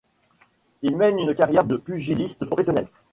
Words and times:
Il 0.81 0.97
mène 0.97 1.19
une 1.19 1.35
carrière 1.35 1.63
de 1.63 1.77
pugiliste 1.77 2.43
professionnel. 2.45 2.87